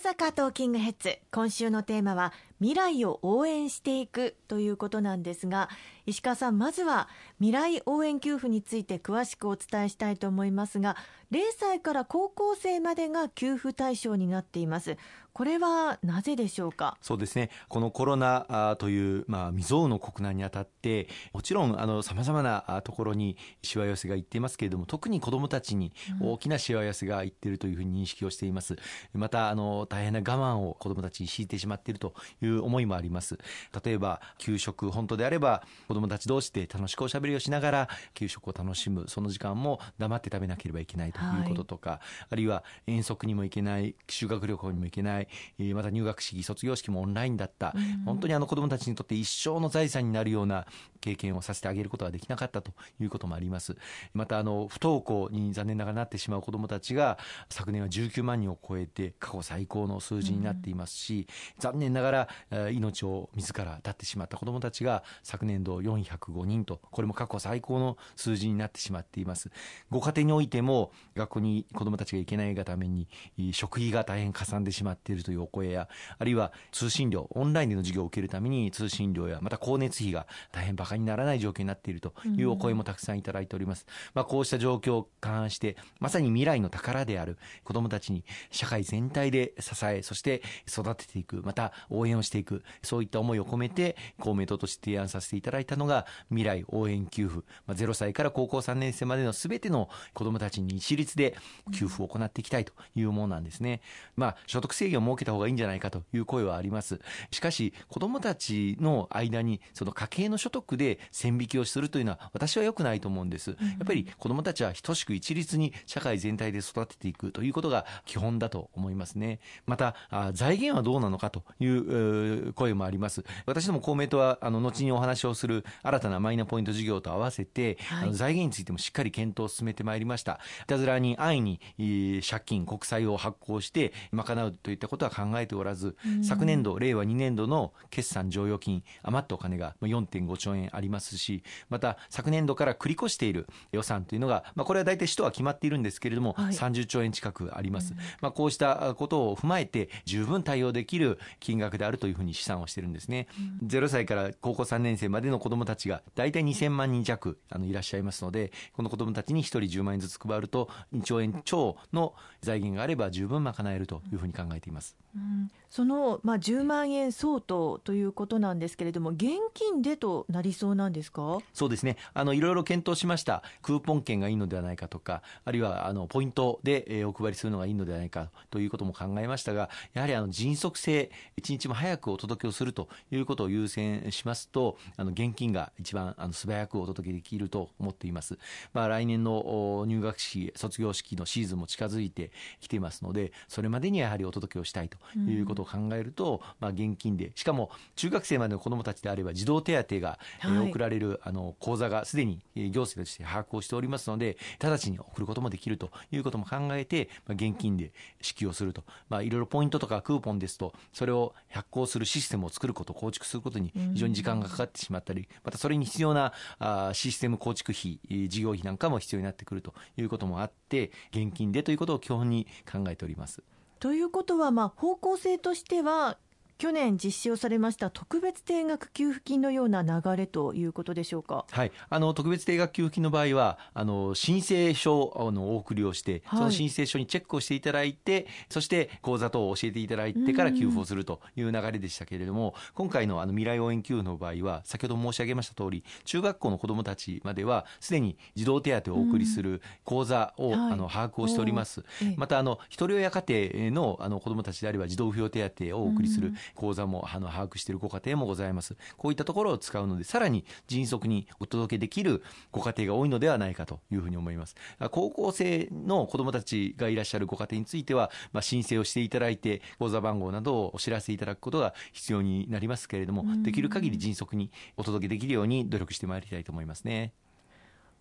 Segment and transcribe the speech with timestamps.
[0.00, 1.18] 坂トーキングヘッズ。
[1.30, 5.68] 今週のテーマは未来を応援していくということなんですが
[6.06, 10.96] 石川さんまずは未来応援給付について詳しくお伝えしたいと思いますが
[11.32, 14.96] 0歳から高校生までが給付対象になっています。
[15.32, 16.98] これはなぜでしょうか？
[17.00, 17.50] そうですね。
[17.68, 28.76] このコロナという、まあ、未曾有の国難にあたってもちろんさまざまなところにしわ寄せがいっていますけれども特に子どもたちに大きなしわ寄せがいっているというふうに認識をしています、
[29.14, 33.38] うん、またあの大変な我慢を子どもたちに強いてしまっているという思いもあります。
[33.84, 42.00] 例えば給食本当であれば子どもたち同士で楽しくおしゃべりをしながら給食を楽しむその時間も黙って食べなければいけないということとか、はい、
[42.30, 45.28] あるいは遠足にも行けない修学旅行にも行けない
[45.74, 50.66] また入学式卒業式もオンラインだった、うん、本当にあの子どもたちにとって一生の財産になるような
[51.00, 53.76] 経験をさせてあげることができなかったということもあります。
[54.14, 61.26] またあの不登校に残念ながらなってしまう子どもたちが昨年は19万人を超えて過去最高の数字になっていますし、
[61.56, 62.28] うん、残念ながら
[62.72, 69.50] 命を自ら絶ってしまった子どもたちが昨年度405人とこれも過去最高の数字になってしまっています。
[69.90, 73.08] ご家庭においても学校に子どもたちが行けないがために
[73.52, 101.36] 食費が大変かさんでしまっているというお声やあるいは通信料オンラインでの授業を受けるために通信料やまた光熱費が大変バカにならない状況になっているというお声もたくさんいただいております、まあ、こうした状況を勘案してまさに未来の宝である子どもたちに社会全体で支えそして育てていくまた応援をしていくそういった思いを込めて公明党として提案させていただいたのが未来応援給付、まあ、0歳から高校3年生までのすべての子どもたちに一律で
[101.74, 103.80] 給付を行っていきたいというものなんですね。
[104.16, 107.00] まあ、所得制限を設けた方がいいんじゃないかという声はあります。
[107.32, 113.50] しかし、子どもたちの間にその家計の所得で線引きをするというのは私は良くないと思うんです。
[113.50, 119.40] やっぱり子どもたちは等しく一律に社会全体で育てていくということが基本だと思いますね。
[119.66, 119.94] また、
[120.32, 122.19] 財源はどうなのかという
[122.54, 123.24] 声もあります。
[123.46, 130.40] 私ども公明党はあの後にお話をする新たなマイナポイント事業と合わせて、はい、あの財源についてもしっかり検討を進めてまいりました。
[130.64, 147.94] いたずらに安易に借金、国債を発行して賄うといったことは考えておらず、昨年度、令和2年度の決算剰余金、余ったお金が4.5兆円ありますし、また昨年度から繰り越している予算というのが、まあ、これは大体使途は決まっているんですけれども、はい、30兆円近くあります。
[148.20, 153.28] まあ、こうしたことを踏まえて、十分対応できる金額であるというふうに試算をしてるんですね。
[153.64, 164.96] 0歳から高校3年生までの子どもたちが大体2000万人弱あのいらっしゃいますので、この子どもたちに1人10万円ずつ配ると、2兆円超の財源があれば十分賄えるというふうに考えています。
[165.14, 169.22] うん、その、まあ、10万円相当ということなんですけれども、現
[169.54, 171.38] 金でとなりそうなんですか？
[171.52, 171.96] そうですね。
[172.14, 188.38] あの、いろいろ検討しました、クーポン券がいいのではないかとか、あるいはあのポイントで、えー、お配りするのがいいのではないかということも考えましたが、やはりあの迅速性、一日も早くお届けをするということを優先しますと、あの現金が一番あの素早くお届けできると思っています。
[188.72, 192.30] まあ、来年の入学式、卒業式のシーズンも近づいて
[192.60, 223.42] きていますので、それまでにやはりお届けをしたいということを考えると、まあ、現金でしかも中学生までの子どもたちであれば児童手当が、えー、送られるあの口座がすでに行政として把握をしておりますので直ちに送ることもできるということも考えて、まあ、現金で支給をすると、まあ、いろいろポイントとかクーポンですとそれを発行するシステムを作ること構築することに非常に時間がかかってしまったりまたそれに必要なあシステム構築費事業費なんかも必要になってくるということもあって現金でということを基本に考えております。
[223.78, 226.18] ということは、まあ、方向性としては
[226.60, 231.46] 去年実施をされました特別定額給付金のような流れということでしょうか？
[231.50, 251.82] はい、あの特別定額給付金の場合は、あの申請書のお送りをして、はい、その申請書にチェックをしていただいて、そして口座等を教えていただいてから給付をするという流れでしたけれども、今回のあの未来応援給付の場合は、先ほど申し上げました通り、中学校の子どもたちまではすでに児童手当をお送りする口座を、あの把握をしております。
[252.18, 258.76] またあの一人親家庭のあの子どもたちであれば児童扶養手当をお送りする口座もあの把握しているご家庭もございます。
[258.96, 264.54] こういったところを使うので、さらに迅速にお届けできるご家庭が多いのではないかというふうに思います。
[264.90, 277.12] 高校生の子どもたちがいらっしゃるご家庭については、まあ、申請をしていただいて、口座番号などをお知らせいただくことが必要になりますけれども、できる限り迅速にお届けできるように努力してまいりたいと思いますね。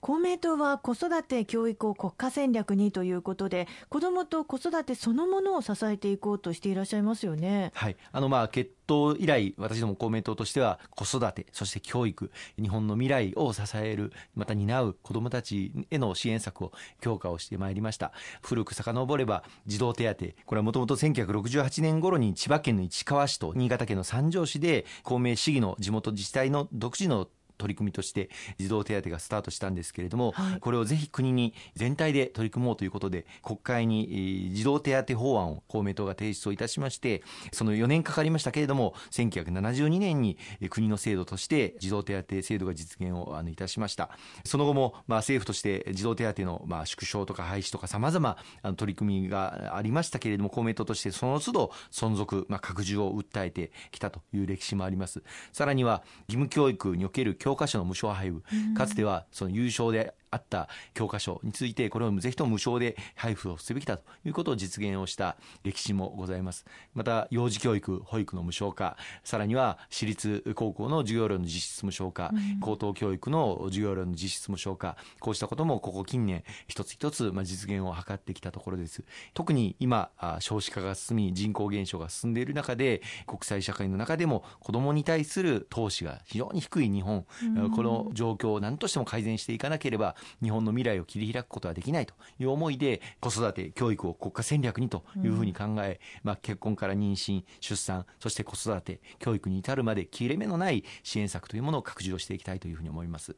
[0.01, 7.72] 公明党は子育て教育を国家戦略にということで子どもと子育てそのものを支えていこうとしていらっしゃいますよね。
[7.74, 18.12] はい、あのまあ決闘以来私ども公明党としては子育てそして教育日本の未来を支えるまた担う子どもたちへの支援策を強化をしてまいりました
[18.42, 27.28] 古く遡れば児童手当これはもともと1968年頃に千葉県の市川市と新潟県の三条市で公明市議の地元自治体の独自の
[27.60, 37.22] 取り組みとして児童手当がスタートしたんですけれども、はい、これをぜひ国に全体で取り組もうということで国会に児童手当法案を公明党が提出をいたしまして
[37.52, 40.38] その4年かかりましたけれども1972年に
[40.70, 44.10] 国の制度として児童手当制度が実現をあのいたしました。
[44.46, 48.38] その後もまあ政府として児童手当のまあ縮小とか廃止とかさまざま
[48.78, 55.24] 取り組みがありましたけれども公明党としてその都度存続、まあ、拡充を訴えてきたという歴史もあります。
[55.52, 58.44] さらには義務教育における教教科書の無償配布、
[58.75, 79.04] かつてはその優勝であった教科書についてこれをぜひとも無償で配布をすべきだということを実現をした歴史もございますまた幼児教育保育の無償化さらには私立高校の授業料の実質無償化、うん、高等教育の授業料の実質無償化こうしたこともここ近年一つ一つまあ実現を図ってきたところです
[79.34, 80.10] 特に今
[80.40, 103.36] 少子化が進み人口減少が進んでいる中で国際社会の中でも子どもに対する投資が非常に低い日本、うん、この状況を何としても改善していかなければ日本の未来を切り開くことはできないという思いで子育て教育を国家戦略にというふうに考え、うん、まあ、結婚から妊娠出産そして子育て教育に至るまで切れ目のない支援策というものを拡充していきたいというふうに思います。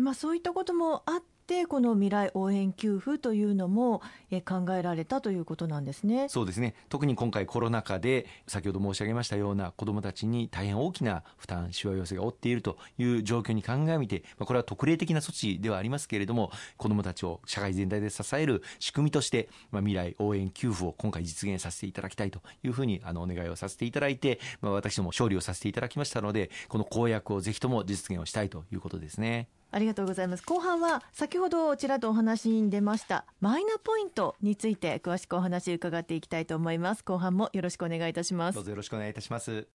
[0.00, 4.02] まあ、そういったこともあってこの未来応援給付というのも
[4.44, 6.28] 考えられたということなんですね。
[6.28, 29.48] そうですね特に今回コロナ禍で先ほど申し上げましたような子どもたちに大変大きな負担しわ寄せが負っているという状況に鑑みてこれは特例的な措置ではありますけれども子どもたちを社会全体で支える仕組みとしてま未来応援給付を今回実現させていただきたいというふうにあのお願いをさせていただいて、まあ、私ども勝利をさせていただきましたのでこの公約をぜひとも実現をしたいということですね。
[29.70, 30.42] ありがとうございます。
[30.44, 37.04] 後半は先ほどちらっとお話に出ましたマイナポイントについて詳しくお話伺っていきたいと思います。
[37.04, 38.54] 後半もよろしくお願いいたします。
[38.56, 39.77] どうぞよろしくお願いいたします。